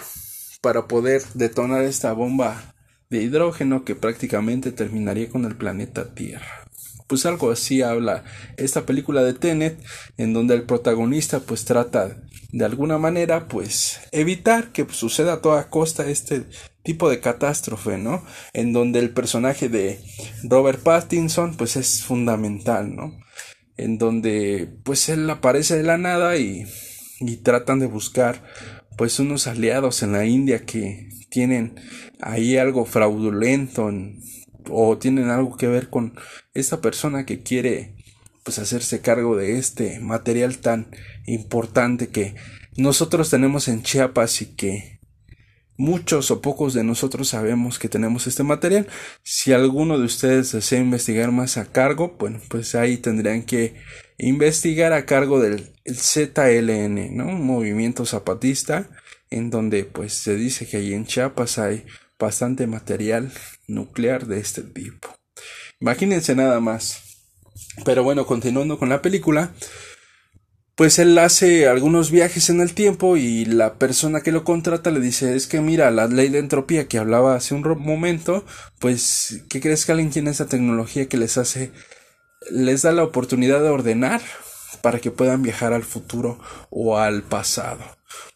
para 0.66 0.88
poder 0.88 1.22
detonar 1.34 1.84
esta 1.84 2.12
bomba 2.12 2.74
de 3.08 3.22
hidrógeno 3.22 3.84
que 3.84 3.94
prácticamente 3.94 4.72
terminaría 4.72 5.28
con 5.28 5.44
el 5.44 5.54
planeta 5.54 6.12
Tierra. 6.12 6.66
Pues 7.06 7.24
algo 7.24 7.52
así 7.52 7.82
habla 7.82 8.24
esta 8.56 8.84
película 8.84 9.22
de 9.22 9.32
Tenet, 9.32 9.78
en 10.16 10.32
donde 10.32 10.56
el 10.56 10.64
protagonista 10.64 11.38
pues 11.38 11.64
trata 11.64 12.16
de 12.50 12.64
alguna 12.64 12.98
manera 12.98 13.46
pues 13.46 14.00
evitar 14.10 14.72
que 14.72 14.84
suceda 14.90 15.34
a 15.34 15.40
toda 15.40 15.70
costa 15.70 16.10
este 16.10 16.46
tipo 16.82 17.08
de 17.08 17.20
catástrofe, 17.20 17.96
¿no? 17.96 18.24
En 18.52 18.72
donde 18.72 18.98
el 18.98 19.10
personaje 19.10 19.68
de 19.68 20.00
Robert 20.42 20.82
Pattinson 20.82 21.56
pues 21.56 21.76
es 21.76 22.02
fundamental, 22.02 22.92
¿no? 22.92 23.16
En 23.76 23.98
donde 23.98 24.68
pues 24.82 25.08
él 25.10 25.30
aparece 25.30 25.76
de 25.76 25.84
la 25.84 25.96
nada 25.96 26.36
y, 26.38 26.66
y 27.20 27.36
tratan 27.36 27.78
de 27.78 27.86
buscar 27.86 28.42
pues 28.96 29.18
unos 29.20 29.46
aliados 29.46 30.02
en 30.02 30.12
la 30.12 30.24
India 30.24 30.64
que 30.64 31.08
tienen 31.30 31.74
ahí 32.20 32.56
algo 32.56 32.84
fraudulento 32.84 33.90
o 34.70 34.98
tienen 34.98 35.30
algo 35.30 35.56
que 35.56 35.68
ver 35.68 35.90
con 35.90 36.14
esta 36.54 36.80
persona 36.80 37.26
que 37.26 37.42
quiere 37.42 37.94
pues 38.42 38.58
hacerse 38.58 39.00
cargo 39.00 39.36
de 39.36 39.58
este 39.58 40.00
material 40.00 40.58
tan 40.58 40.88
importante 41.26 42.08
que 42.08 42.36
nosotros 42.76 43.30
tenemos 43.30 43.68
en 43.68 43.82
Chiapas 43.82 44.40
y 44.42 44.46
que 44.54 45.00
muchos 45.76 46.30
o 46.30 46.40
pocos 46.40 46.74
de 46.74 46.84
nosotros 46.84 47.28
sabemos 47.28 47.78
que 47.78 47.88
tenemos 47.88 48.26
este 48.26 48.42
material. 48.42 48.86
Si 49.22 49.52
alguno 49.52 49.98
de 49.98 50.04
ustedes 50.04 50.52
desea 50.52 50.80
investigar 50.80 51.32
más 51.32 51.56
a 51.56 51.66
cargo, 51.66 52.16
bueno, 52.18 52.40
pues 52.48 52.74
ahí 52.74 52.96
tendrían 52.96 53.42
que 53.42 53.74
investigar 54.18 54.92
a 54.92 55.06
cargo 55.06 55.40
del 55.40 55.72
ZLN, 55.86 57.16
¿no? 57.16 57.28
Un 57.28 57.44
movimiento 57.44 58.06
zapatista 58.06 58.88
en 59.30 59.50
donde 59.50 59.84
pues 59.84 60.14
se 60.14 60.36
dice 60.36 60.66
que 60.66 60.78
ahí 60.78 60.94
en 60.94 61.06
Chiapas 61.06 61.58
hay 61.58 61.84
bastante 62.18 62.66
material 62.66 63.32
nuclear 63.66 64.26
de 64.26 64.38
este 64.40 64.62
tipo. 64.62 65.08
Imagínense 65.80 66.34
nada 66.34 66.60
más. 66.60 67.02
Pero 67.84 68.02
bueno, 68.02 68.26
continuando 68.26 68.78
con 68.78 68.88
la 68.88 69.02
película, 69.02 69.52
pues 70.76 70.98
él 70.98 71.16
hace 71.18 71.68
algunos 71.68 72.10
viajes 72.10 72.50
en 72.50 72.60
el 72.60 72.74
tiempo 72.74 73.16
y 73.16 73.46
la 73.46 73.78
persona 73.78 74.20
que 74.20 74.30
lo 74.30 74.44
contrata 74.44 74.90
le 74.90 75.00
dice 75.00 75.34
es 75.34 75.46
que 75.46 75.60
mira 75.60 75.90
la 75.90 76.06
ley 76.06 76.28
de 76.28 76.38
entropía 76.38 76.86
que 76.86 76.98
hablaba 76.98 77.34
hace 77.34 77.54
un 77.54 77.62
momento 77.80 78.44
pues 78.78 79.42
¿qué 79.48 79.62
crees 79.62 79.86
que 79.86 79.92
alguien 79.92 80.10
tiene 80.10 80.30
esa 80.30 80.46
tecnología 80.46 81.08
que 81.08 81.16
les 81.16 81.38
hace 81.38 81.72
les 82.50 82.82
da 82.82 82.92
la 82.92 83.04
oportunidad 83.04 83.60
de 83.60 83.68
ordenar 83.68 84.22
para 84.82 85.00
que 85.00 85.10
puedan 85.10 85.42
viajar 85.42 85.72
al 85.72 85.84
futuro 85.84 86.38
o 86.70 86.98
al 86.98 87.22
pasado. 87.22 87.82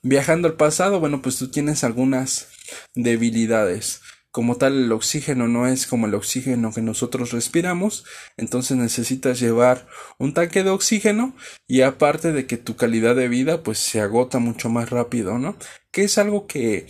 Viajando 0.03 0.49
al 0.49 0.55
pasado, 0.55 1.01
bueno, 1.01 1.23
pues 1.23 1.37
tú 1.37 1.51
tienes 1.51 1.85
algunas 1.85 2.49
debilidades. 2.95 4.01
Como 4.33 4.57
tal, 4.57 4.85
el 4.85 4.93
oxígeno 4.93 5.49
no 5.49 5.67
es 5.67 5.89
como 5.89 6.07
el 6.07 6.15
oxígeno 6.15 6.73
que 6.73 6.83
nosotros 6.83 7.33
respiramos, 7.33 8.05
entonces 8.37 8.77
necesitas 8.77 9.41
llevar 9.41 9.89
un 10.19 10.35
tanque 10.35 10.63
de 10.63 10.71
oxígeno 10.71 11.35
y 11.67 11.81
aparte 11.81 12.33
de 12.33 12.47
que 12.47 12.57
tu 12.57 12.77
calidad 12.77 13.17
de 13.17 13.29
vida 13.29 13.65
pues 13.65 13.79
se 13.79 14.01
agota 14.01 14.39
mucho 14.39 14.69
más 14.71 14.91
rápido, 14.91 15.39
¿no? 15.39 15.57
Que 15.91 16.05
es 16.05 16.17
algo 16.17 16.47
que 16.47 16.87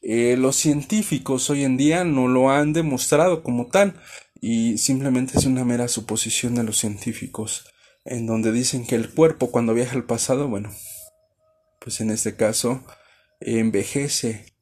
eh, 0.00 0.36
los 0.38 0.54
científicos 0.54 1.50
hoy 1.50 1.64
en 1.64 1.76
día 1.76 2.04
no 2.04 2.28
lo 2.28 2.50
han 2.50 2.72
demostrado 2.72 3.42
como 3.42 3.66
tal 3.66 4.00
y 4.40 4.78
simplemente 4.78 5.38
es 5.38 5.46
una 5.46 5.64
mera 5.64 5.88
suposición 5.88 6.54
de 6.54 6.62
los 6.62 6.78
científicos 6.78 7.64
en 8.06 8.26
donde 8.26 8.52
dicen 8.52 8.86
que 8.86 8.94
el 8.94 9.10
cuerpo 9.10 9.50
cuando 9.50 9.74
viaja 9.74 9.96
al 9.96 10.04
pasado, 10.04 10.48
bueno, 10.48 10.70
pues 11.80 12.00
en 12.00 12.10
este 12.10 12.36
caso 12.36 12.84
envejece. 13.40 14.54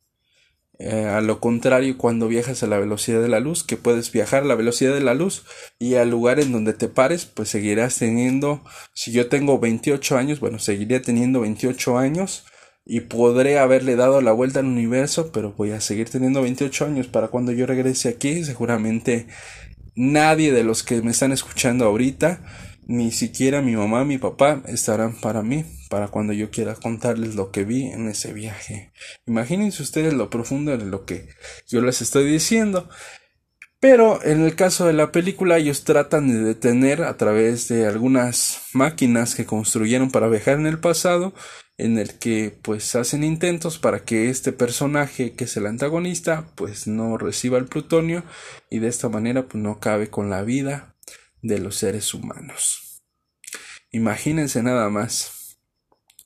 Eh, 0.80 1.06
a 1.06 1.20
lo 1.20 1.38
contrario, 1.38 1.96
cuando 1.96 2.26
viajas 2.26 2.62
a 2.62 2.66
la 2.66 2.78
velocidad 2.78 3.22
de 3.22 3.28
la 3.28 3.38
luz, 3.38 3.62
que 3.62 3.76
puedes 3.76 4.10
viajar 4.10 4.42
a 4.42 4.46
la 4.46 4.56
velocidad 4.56 4.92
de 4.92 5.00
la 5.00 5.14
luz 5.14 5.44
y 5.78 5.94
al 5.94 6.10
lugar 6.10 6.40
en 6.40 6.50
donde 6.50 6.72
te 6.72 6.88
pares, 6.88 7.26
pues 7.26 7.48
seguirás 7.48 7.96
teniendo, 7.96 8.64
si 8.92 9.12
yo 9.12 9.28
tengo 9.28 9.60
28 9.60 10.16
años, 10.16 10.40
bueno, 10.40 10.58
seguiré 10.58 10.98
teniendo 10.98 11.40
28 11.40 11.96
años 11.96 12.44
y 12.86 13.00
podré 13.00 13.58
haberle 13.58 13.96
dado 13.96 14.20
la 14.20 14.32
vuelta 14.32 14.60
al 14.60 14.66
universo, 14.66 15.32
pero 15.32 15.52
voy 15.52 15.70
a 15.70 15.80
seguir 15.80 16.10
teniendo 16.10 16.42
28 16.42 16.84
años 16.86 17.06
para 17.06 17.28
cuando 17.28 17.52
yo 17.52 17.66
regrese 17.66 18.08
aquí, 18.08 18.44
seguramente 18.44 19.26
nadie 19.96 20.52
de 20.52 20.64
los 20.64 20.82
que 20.82 21.00
me 21.02 21.12
están 21.12 21.32
escuchando 21.32 21.84
ahorita 21.84 22.40
ni 22.86 23.12
siquiera 23.12 23.62
mi 23.62 23.76
mamá, 23.76 24.04
mi 24.04 24.18
papá 24.18 24.62
estarán 24.66 25.14
para 25.14 25.42
mí, 25.42 25.64
para 25.88 26.08
cuando 26.08 26.32
yo 26.32 26.50
quiera 26.50 26.74
contarles 26.74 27.34
lo 27.34 27.50
que 27.50 27.64
vi 27.64 27.84
en 27.86 28.08
ese 28.08 28.32
viaje. 28.32 28.92
Imagínense 29.26 29.82
ustedes 29.82 30.12
lo 30.12 30.30
profundo 30.30 30.76
de 30.76 30.84
lo 30.84 31.04
que 31.04 31.28
yo 31.66 31.80
les 31.80 32.02
estoy 32.02 32.30
diciendo. 32.30 32.88
Pero 33.80 34.22
en 34.24 34.42
el 34.42 34.54
caso 34.54 34.86
de 34.86 34.94
la 34.94 35.12
película 35.12 35.58
ellos 35.58 35.84
tratan 35.84 36.28
de 36.28 36.38
detener 36.38 37.02
a 37.02 37.18
través 37.18 37.68
de 37.68 37.86
algunas 37.86 38.62
máquinas 38.72 39.34
que 39.34 39.44
construyeron 39.44 40.10
para 40.10 40.28
viajar 40.28 40.58
en 40.58 40.66
el 40.66 40.78
pasado, 40.78 41.34
en 41.76 41.98
el 41.98 42.18
que 42.18 42.56
pues 42.62 42.94
hacen 42.94 43.24
intentos 43.24 43.78
para 43.78 44.04
que 44.04 44.30
este 44.30 44.52
personaje 44.52 45.32
que 45.32 45.44
es 45.44 45.56
el 45.56 45.66
antagonista 45.66 46.46
pues 46.54 46.86
no 46.86 47.18
reciba 47.18 47.58
el 47.58 47.66
plutonio 47.66 48.24
y 48.70 48.78
de 48.78 48.88
esta 48.88 49.08
manera 49.08 49.48
pues 49.48 49.62
no 49.62 49.80
cabe 49.80 50.08
con 50.08 50.30
la 50.30 50.42
vida 50.42 50.94
de 51.42 51.58
los 51.58 51.76
seres 51.76 52.14
humanos. 52.14 53.02
Imagínense 53.90 54.62
nada 54.62 54.88
más. 54.88 55.58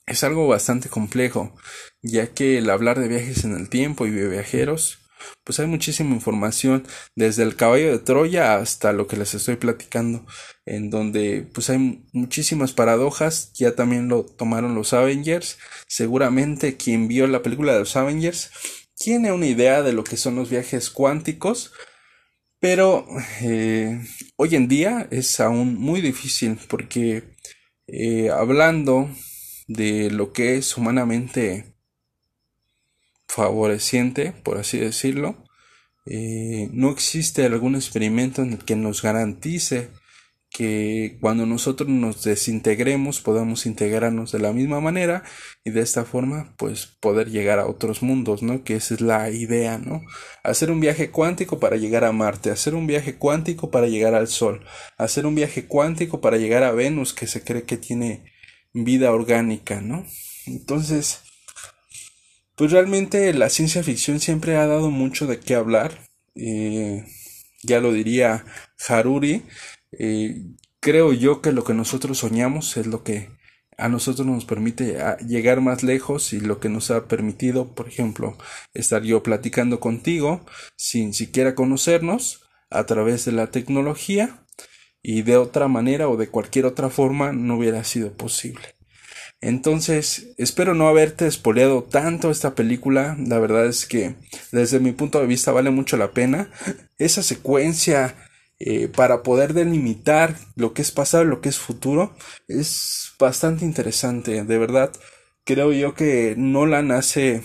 Es 0.07 0.23
algo 0.23 0.47
bastante 0.47 0.89
complejo, 0.89 1.55
ya 2.01 2.33
que 2.33 2.57
el 2.57 2.69
hablar 2.71 2.99
de 2.99 3.07
viajes 3.07 3.43
en 3.43 3.55
el 3.55 3.69
tiempo 3.69 4.07
y 4.07 4.11
de 4.11 4.27
viajeros, 4.27 4.98
pues 5.43 5.59
hay 5.59 5.67
muchísima 5.67 6.13
información, 6.13 6.87
desde 7.15 7.43
el 7.43 7.55
caballo 7.55 7.91
de 7.91 7.99
Troya 7.99 8.57
hasta 8.57 8.93
lo 8.93 9.07
que 9.07 9.17
les 9.17 9.33
estoy 9.33 9.55
platicando, 9.55 10.25
en 10.65 10.89
donde 10.89 11.47
pues 11.53 11.69
hay 11.69 12.03
muchísimas 12.13 12.73
paradojas, 12.73 13.51
ya 13.53 13.75
también 13.75 14.07
lo 14.07 14.25
tomaron 14.25 14.75
los 14.75 14.93
Avengers, 14.93 15.57
seguramente 15.87 16.77
quien 16.77 17.07
vio 17.07 17.27
la 17.27 17.41
película 17.41 17.73
de 17.73 17.79
los 17.79 17.95
Avengers 17.95 18.51
tiene 18.99 19.31
una 19.31 19.47
idea 19.47 19.81
de 19.81 19.93
lo 19.93 20.03
que 20.03 20.17
son 20.17 20.35
los 20.35 20.49
viajes 20.49 20.89
cuánticos, 20.89 21.71
pero 22.59 23.07
eh, 23.41 24.01
hoy 24.35 24.55
en 24.55 24.67
día 24.67 25.07
es 25.09 25.39
aún 25.39 25.75
muy 25.75 26.01
difícil 26.01 26.59
porque 26.67 27.23
eh, 27.87 28.29
hablando 28.29 29.09
de 29.67 30.11
lo 30.11 30.33
que 30.33 30.57
es 30.57 30.75
humanamente 30.75 31.73
favoreciente, 33.29 34.33
por 34.43 34.57
así 34.57 34.79
decirlo, 34.79 35.45
eh, 36.05 36.69
no 36.73 36.89
existe 36.89 37.45
algún 37.45 37.75
experimento 37.75 38.41
en 38.41 38.53
el 38.53 38.65
que 38.65 38.75
nos 38.75 39.01
garantice 39.01 39.89
que 40.49 41.19
cuando 41.21 41.45
nosotros 41.45 41.87
nos 41.87 42.23
desintegremos 42.23 43.21
podamos 43.21 43.67
integrarnos 43.67 44.31
de 44.31 44.39
la 44.39 44.51
misma 44.51 44.79
manera 44.79 45.23
y 45.63 45.69
de 45.69 45.81
esta 45.81 46.05
forma 46.05 46.55
pues 46.57 46.87
poder 46.87 47.29
llegar 47.29 47.59
a 47.59 47.67
otros 47.67 48.01
mundos, 48.01 48.41
¿no? 48.41 48.63
Que 48.63 48.75
esa 48.75 48.95
es 48.95 49.01
la 49.01 49.29
idea, 49.29 49.77
¿no? 49.77 50.01
Hacer 50.43 50.71
un 50.71 50.79
viaje 50.79 51.11
cuántico 51.11 51.59
para 51.59 51.77
llegar 51.77 52.03
a 52.03 52.11
Marte, 52.11 52.49
hacer 52.49 52.73
un 52.73 52.87
viaje 52.87 53.15
cuántico 53.15 53.69
para 53.69 53.87
llegar 53.87 54.15
al 54.15 54.27
Sol, 54.27 54.65
hacer 54.97 55.27
un 55.27 55.35
viaje 55.35 55.65
cuántico 55.67 56.19
para 56.19 56.37
llegar 56.37 56.63
a 56.63 56.71
Venus 56.71 57.13
que 57.13 57.27
se 57.27 57.43
cree 57.43 57.63
que 57.63 57.77
tiene 57.77 58.23
vida 58.73 59.11
orgánica, 59.11 59.81
¿no? 59.81 60.03
Entonces, 60.47 61.21
pues 62.59 62.73
realmente 62.73 63.33
la 63.33 63.47
ciencia 63.47 63.83
ficción 63.83 64.19
siempre 64.19 64.57
ha 64.57 64.67
dado 64.67 64.91
mucho 64.91 65.27
de 65.27 65.39
qué 65.39 65.55
hablar. 65.55 65.97
Eh, 66.35 67.05
ya 67.63 67.79
lo 67.79 67.93
diría 67.93 68.43
Haruri, 68.85 69.45
eh, 69.93 70.43
creo 70.81 71.13
yo 71.13 71.41
que 71.41 71.53
lo 71.53 71.63
que 71.63 71.73
nosotros 71.73 72.17
soñamos 72.17 72.75
es 72.75 72.85
lo 72.85 73.01
que 73.01 73.29
a 73.77 73.87
nosotros 73.87 74.27
nos 74.27 74.43
permite 74.43 74.97
llegar 75.25 75.61
más 75.61 75.83
lejos 75.83 76.33
y 76.33 76.41
lo 76.41 76.59
que 76.59 76.67
nos 76.67 76.91
ha 76.91 77.07
permitido, 77.07 77.73
por 77.73 77.87
ejemplo, 77.87 78.37
estar 78.73 79.03
yo 79.03 79.23
platicando 79.23 79.79
contigo 79.79 80.45
sin 80.75 81.13
siquiera 81.13 81.55
conocernos 81.55 82.41
a 82.69 82.85
través 82.85 83.23
de 83.23 83.31
la 83.31 83.51
tecnología 83.51 84.45
y 85.01 85.21
de 85.21 85.37
otra 85.37 85.69
manera 85.69 86.09
o 86.09 86.17
de 86.17 86.27
cualquier 86.27 86.65
otra 86.65 86.89
forma 86.89 87.31
no 87.31 87.55
hubiera 87.55 87.85
sido 87.85 88.11
posible. 88.11 88.78
Entonces, 89.41 90.33
espero 90.37 90.73
no 90.73 90.89
haberte 90.89 91.25
espoleado 91.27 91.83
tanto 91.83 92.29
esta 92.29 92.55
película. 92.55 93.15
La 93.25 93.39
verdad 93.39 93.65
es 93.67 93.85
que 93.85 94.15
desde 94.51 94.79
mi 94.79 94.91
punto 94.91 95.19
de 95.19 95.27
vista 95.27 95.51
vale 95.51 95.71
mucho 95.71 95.97
la 95.97 96.11
pena. 96.11 96.51
Esa 96.97 97.23
secuencia 97.23 98.15
eh, 98.59 98.89
para 98.89 99.23
poder 99.23 99.53
delimitar 99.53 100.35
lo 100.55 100.73
que 100.73 100.81
es 100.81 100.91
pasado 100.91 101.23
y 101.23 101.27
lo 101.27 101.39
que 101.39 101.47
es 101.49 101.57
futuro 101.57 102.13
es 102.49 103.13
bastante 103.17 103.63
interesante. 103.63 104.43
De 104.43 104.57
verdad, 104.57 104.91
creo 105.45 105.71
yo 105.71 105.93
que 105.93 106.35
Nolan 106.37 106.91
hace 106.91 107.41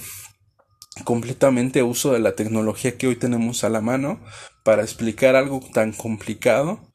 completamente 1.04 1.84
uso 1.84 2.12
de 2.12 2.18
la 2.18 2.34
tecnología 2.34 2.96
que 2.96 3.06
hoy 3.06 3.16
tenemos 3.16 3.62
a 3.62 3.68
la 3.68 3.80
mano 3.80 4.20
para 4.64 4.82
explicar 4.82 5.36
algo 5.36 5.60
tan 5.72 5.92
complicado 5.92 6.93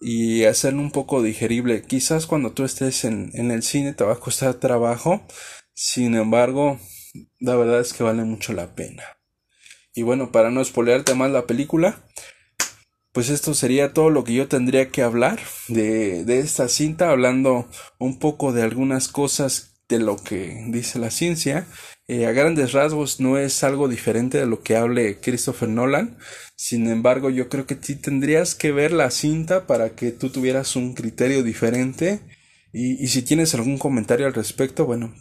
y 0.00 0.44
hacerlo 0.44 0.80
un 0.80 0.90
poco 0.90 1.22
digerible. 1.22 1.82
Quizás 1.82 2.26
cuando 2.26 2.52
tú 2.52 2.64
estés 2.64 3.04
en, 3.04 3.30
en 3.34 3.50
el 3.50 3.62
cine 3.62 3.94
te 3.94 4.04
va 4.04 4.14
a 4.14 4.20
costar 4.20 4.54
trabajo, 4.54 5.26
sin 5.74 6.14
embargo, 6.14 6.78
la 7.38 7.56
verdad 7.56 7.80
es 7.80 7.92
que 7.92 8.02
vale 8.02 8.24
mucho 8.24 8.52
la 8.52 8.74
pena. 8.74 9.04
Y 9.94 10.02
bueno, 10.02 10.30
para 10.30 10.50
no 10.50 10.64
spoilearte 10.64 11.14
más 11.14 11.30
la 11.30 11.46
película, 11.46 12.04
pues 13.12 13.30
esto 13.30 13.54
sería 13.54 13.94
todo 13.94 14.10
lo 14.10 14.24
que 14.24 14.34
yo 14.34 14.46
tendría 14.46 14.90
que 14.90 15.02
hablar 15.02 15.40
de, 15.68 16.24
de 16.24 16.40
esta 16.40 16.68
cinta, 16.68 17.10
hablando 17.10 17.66
un 17.98 18.18
poco 18.18 18.52
de 18.52 18.62
algunas 18.62 19.08
cosas 19.08 19.80
de 19.88 19.98
lo 19.98 20.16
que 20.16 20.66
dice 20.68 20.98
la 20.98 21.10
ciencia. 21.10 21.66
Eh, 22.08 22.26
a 22.26 22.32
grandes 22.32 22.72
rasgos 22.72 23.18
no 23.20 23.36
es 23.36 23.64
algo 23.64 23.88
diferente 23.88 24.38
de 24.38 24.46
lo 24.46 24.62
que 24.62 24.76
hable 24.76 25.18
Christopher 25.20 25.68
Nolan. 25.68 26.16
Sin 26.54 26.86
embargo, 26.88 27.30
yo 27.30 27.48
creo 27.48 27.66
que 27.66 27.76
sí 27.80 27.96
tendrías 27.96 28.54
que 28.54 28.72
ver 28.72 28.92
la 28.92 29.10
cinta 29.10 29.66
para 29.66 29.90
que 29.96 30.12
tú 30.12 30.30
tuvieras 30.30 30.76
un 30.76 30.94
criterio 30.94 31.42
diferente. 31.42 32.20
Y, 32.72 33.02
y 33.02 33.08
si 33.08 33.22
tienes 33.22 33.54
algún 33.54 33.78
comentario 33.78 34.26
al 34.26 34.34
respecto, 34.34 34.86
bueno, 34.86 35.14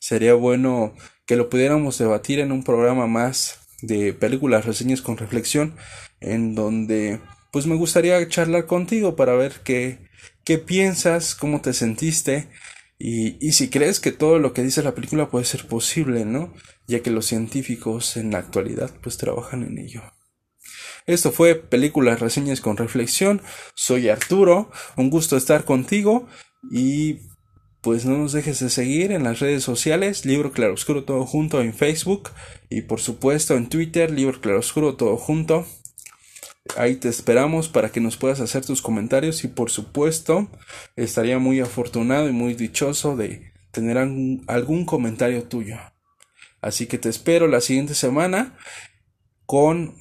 sería 0.00 0.34
bueno 0.34 0.94
que 1.26 1.36
lo 1.36 1.48
pudiéramos 1.48 1.98
debatir 1.98 2.40
en 2.40 2.52
un 2.52 2.62
programa 2.62 3.06
más 3.06 3.60
de 3.82 4.12
películas, 4.12 4.64
reseñas 4.64 5.02
con 5.02 5.16
reflexión 5.16 5.76
en 6.20 6.54
donde 6.54 7.20
pues 7.52 7.66
me 7.66 7.76
gustaría 7.76 8.26
charlar 8.28 8.66
contigo 8.66 9.16
para 9.16 9.34
ver 9.34 9.60
qué, 9.64 9.98
qué 10.44 10.58
piensas, 10.58 11.34
cómo 11.34 11.60
te 11.60 11.72
sentiste 11.72 12.48
y, 12.98 13.36
y 13.46 13.52
si 13.52 13.70
crees 13.70 14.00
que 14.00 14.12
todo 14.12 14.38
lo 14.38 14.52
que 14.52 14.62
dice 14.62 14.82
la 14.82 14.94
película 14.94 15.30
puede 15.30 15.44
ser 15.44 15.66
posible, 15.66 16.24
¿no? 16.24 16.52
Ya 16.86 17.00
que 17.00 17.10
los 17.10 17.26
científicos 17.26 18.16
en 18.16 18.32
la 18.32 18.38
actualidad 18.38 18.90
pues 19.02 19.16
trabajan 19.16 19.62
en 19.62 19.78
ello. 19.78 20.02
Esto 21.06 21.32
fue 21.32 21.54
Películas 21.54 22.20
Reseñas 22.20 22.60
con 22.60 22.76
Reflexión. 22.76 23.40
Soy 23.74 24.08
Arturo, 24.08 24.70
un 24.96 25.08
gusto 25.08 25.36
estar 25.36 25.64
contigo 25.64 26.26
y 26.70 27.20
pues 27.80 28.04
no 28.04 28.18
nos 28.18 28.32
dejes 28.32 28.60
de 28.60 28.68
seguir 28.68 29.12
en 29.12 29.22
las 29.22 29.38
redes 29.38 29.62
sociales, 29.62 30.26
Libro 30.26 30.52
Claroscuro 30.52 31.04
todo 31.04 31.24
junto 31.24 31.60
en 31.62 31.72
Facebook 31.72 32.30
y 32.68 32.82
por 32.82 33.00
supuesto 33.00 33.56
en 33.56 33.68
Twitter, 33.68 34.10
Libro 34.10 34.40
Claroscuro 34.40 34.96
todo 34.96 35.16
junto. 35.16 35.66
Ahí 36.78 36.94
te 36.94 37.08
esperamos 37.08 37.68
para 37.68 37.90
que 37.90 38.00
nos 38.00 38.16
puedas 38.16 38.38
hacer 38.38 38.64
tus 38.64 38.82
comentarios 38.82 39.42
y 39.42 39.48
por 39.48 39.68
supuesto 39.68 40.48
estaría 40.94 41.40
muy 41.40 41.58
afortunado 41.58 42.28
y 42.28 42.32
muy 42.32 42.54
dichoso 42.54 43.16
de 43.16 43.52
tener 43.72 43.98
algún, 43.98 44.84
comentario 44.86 45.42
tuyo. 45.42 45.76
Así 46.60 46.86
que 46.86 46.96
te 46.96 47.08
espero 47.08 47.48
la 47.48 47.60
siguiente 47.60 47.96
semana 47.96 48.56
con 49.44 49.96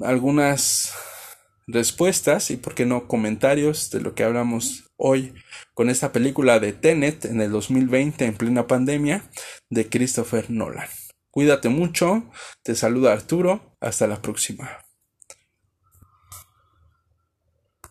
algunas 0.00 0.94
respuestas 1.66 2.50
y 2.50 2.56
por 2.56 2.74
qué 2.74 2.86
no 2.86 3.06
comentarios 3.06 3.90
de 3.90 4.00
lo 4.00 4.14
que 4.14 4.24
hablamos 4.24 4.90
hoy 4.96 5.34
con 5.74 5.90
esta 5.90 6.10
película 6.10 6.58
de 6.58 6.72
Tenet 6.72 7.26
en 7.26 7.42
el 7.42 7.50
2020 7.50 8.24
en 8.24 8.34
plena 8.34 8.66
pandemia 8.66 9.30
de 9.68 9.90
Christopher 9.90 10.50
Nolan. 10.50 10.88
Cuídate 11.30 11.68
mucho, 11.68 12.30
te 12.62 12.74
saluda 12.74 13.12
Arturo, 13.12 13.76
hasta 13.78 14.06
la 14.06 14.22
próxima. 14.22 14.83